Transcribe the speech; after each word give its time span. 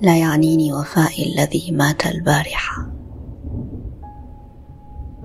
لا 0.00 0.18
يعنيني 0.18 0.72
وفائي 0.72 1.32
الذي 1.32 1.72
مات 1.72 2.06
البارحة. 2.06 2.86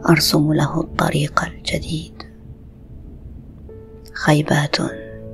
أرسم 0.09 0.53
له 0.53 0.81
الطريق 0.81 1.43
الجديد. 1.43 2.13
خيبات 4.13 4.75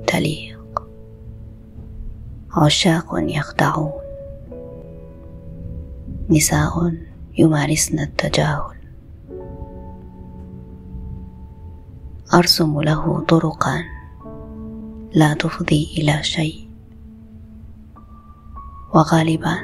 تليق. 0.06 0.88
عشاق 2.52 3.06
يخدعون. 3.12 3.92
نساء 6.30 6.92
يمارسن 7.38 7.98
التجاهل. 7.98 8.78
أرسم 12.34 12.80
له 12.80 13.24
طرقا. 13.28 13.84
لا 15.12 15.34
تفضي 15.34 15.94
إلى 15.98 16.22
شيء. 16.22 16.67
وغالبا 18.94 19.58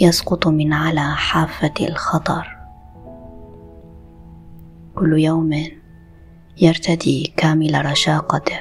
يسقط 0.00 0.46
من 0.46 0.72
على 0.72 1.14
حافة 1.14 1.74
الخطر. 1.80 2.56
كل 4.96 5.18
يوم 5.18 5.50
يرتدي 6.62 7.32
كامل 7.36 7.86
رشاقته. 7.86 8.58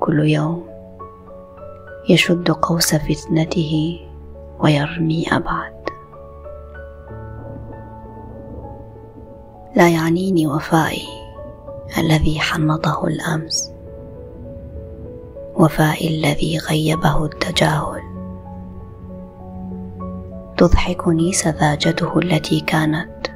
كل 0.00 0.28
يوم 0.28 0.66
يشد 2.08 2.50
قوس 2.50 2.94
فتنته 2.94 4.00
ويرمي 4.60 5.26
أبعد. 5.32 5.76
لا 9.76 9.88
يعنيني 9.88 10.46
وفائي 10.46 11.08
الذي 11.98 12.40
حنطه 12.40 13.06
الأمس. 13.06 13.75
وفائي 15.58 16.08
الذي 16.08 16.58
غيبه 16.58 17.24
التجاهل. 17.24 18.02
تضحكني 20.56 21.32
سذاجته 21.32 22.18
التي 22.18 22.60
كانت. 22.60 23.26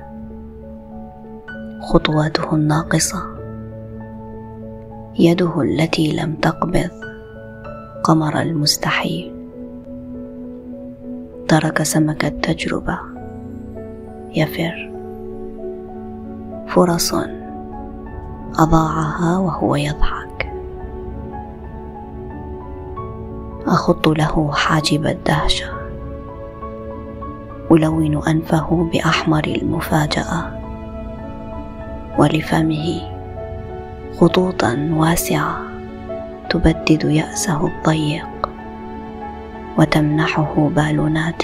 خطواته 1.83 2.55
الناقصة. 2.55 3.23
يده 5.19 5.63
التي 5.63 6.13
لم 6.13 6.35
تقبض. 6.35 6.91
قمر 8.05 8.41
المستحيل. 8.41 9.35
ترك 11.49 11.83
سمك 11.83 12.25
التجربة. 12.25 12.99
يفر. 14.37 14.93
فرص 16.69 17.15
أضاعها 18.59 19.39
وهو 19.39 19.77
يضحك. 19.77 20.20
أخط 23.67 24.09
له 24.09 24.53
حاجب 24.53 25.07
الدهشة 25.07 25.67
ألون 27.73 28.23
أنفه 28.29 28.89
بأحمر 28.93 29.45
المفاجأة 29.45 30.61
ولفمه 32.19 33.01
خطوطا 34.21 34.91
واسعة 34.93 35.59
تبدد 36.51 37.05
يأسه 37.05 37.67
الضيق 37.67 38.51
وتمنحه 39.79 40.71
بالونات 40.77 41.43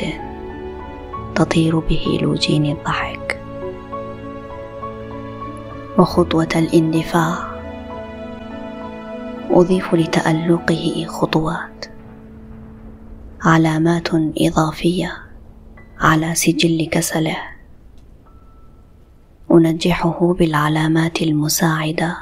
تطير 1.34 1.78
به 1.78 2.18
لوجين 2.22 2.66
الضحك. 2.76 3.40
وخطوة 5.98 6.48
الاندفاع 6.56 7.34
أضيف 9.50 9.94
لتألقه 9.94 11.04
خطوات. 11.08 11.95
علامات 13.46 14.08
إضافية 14.38 15.12
على 16.00 16.34
سجل 16.34 16.88
كسله. 16.92 17.36
أنجحه 19.50 20.34
بالعلامات 20.38 21.22
المساعدة 21.22 22.16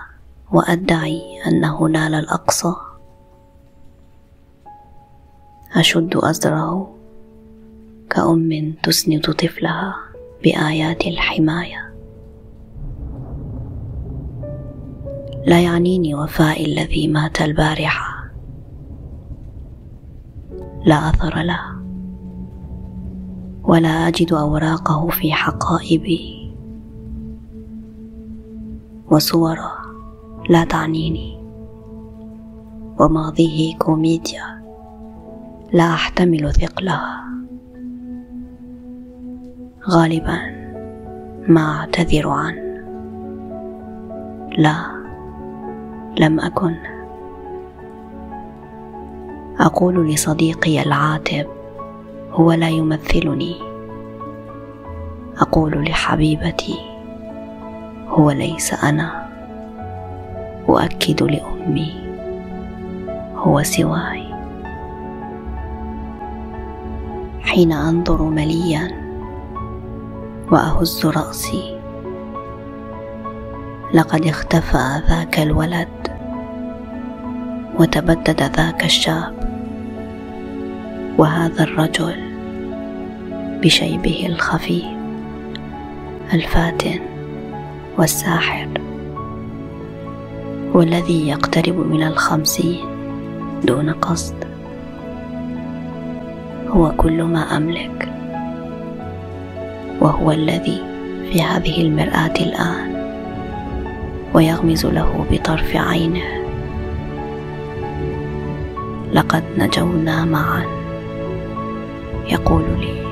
وأدعي 0.52 1.22
انه 1.46 1.88
نال 1.88 2.14
الأقصى. 2.14 2.74
أشد 5.74 6.16
أزره 6.16 6.94
كأم 8.10 8.74
تسند 8.82 9.34
طفلها 9.34 9.94
بآيات 10.42 11.06
الحماية. 11.06 11.94
لا 15.46 15.60
يعنيني 15.60 16.14
وفائي 16.14 16.64
الذي 16.64 17.08
مات 17.08 17.42
البارحة. 17.42 18.13
لا 20.84 20.96
أثر 20.96 21.42
له 21.42 21.60
ولا 23.64 24.08
أجد 24.08 24.32
أوراقه 24.32 25.08
في 25.08 25.32
حقائبي. 25.32 26.54
وصوره 29.10 29.72
لا 30.48 30.64
تعنيني. 30.64 31.44
وماضيه 33.00 33.76
كوميديا 33.76 34.62
لا 35.72 35.94
أحتمل 35.94 36.52
ثقلها 36.52 37.24
غالبا 39.90 40.38
ما 41.48 41.78
أعتذر 41.80 42.28
عنه. 42.28 42.84
لا 44.58 44.76
لم 46.18 46.40
أكن. 46.40 46.93
أقول 49.60 50.08
لصديقي 50.08 50.82
العاتب 50.82 51.46
هو 52.30 52.52
لا 52.52 52.68
يمثلني. 52.68 53.56
أقول 55.38 55.84
لحبيبتي 55.84 56.78
هو 58.08 58.30
ليس 58.30 58.84
أنا. 58.84 59.28
أؤكد 60.68 61.22
لأمي 61.22 61.94
هو 63.36 63.62
سواي. 63.62 64.34
حين 67.42 67.72
أنظر 67.72 68.22
مليا 68.22 68.88
وأهز 70.52 71.06
رأسي 71.06 71.80
لقد 73.94 74.26
اختفى 74.26 75.02
ذاك 75.08 75.38
الولد 75.38 75.88
وتبدد 77.78 78.42
ذاك 78.42 78.84
الشاب. 78.84 79.43
وهذا 81.18 81.62
الرجل 81.64 82.14
بشيبه 83.62 84.26
الخفيف 84.26 84.84
الفاتن 86.32 87.00
والساحر 87.98 88.68
والذي 90.74 91.28
يقترب 91.28 91.86
من 91.90 92.02
الخمسين 92.02 92.84
دون 93.64 93.90
قصد. 93.90 94.34
هو 96.68 96.92
كل 96.96 97.22
ما 97.22 97.56
أملك 97.56 98.08
وهو 100.00 100.32
الذي 100.32 100.82
في 101.32 101.42
هذه 101.42 101.82
المرآة 101.82 102.34
الآن 102.40 102.94
ويغمز 104.34 104.86
له 104.86 105.26
بطرف 105.30 105.76
عينه. 105.76 106.44
لقد 109.12 109.44
نجونا 109.58 110.24
معا. 110.24 110.83
يقول 112.26 112.64
لي 112.80 113.04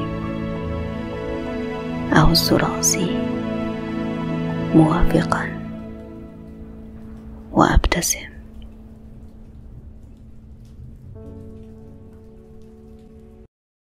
أهز 2.13 2.53
رأسي 2.53 3.19
موافقا 4.75 5.49
وأبتسم. 7.53 8.32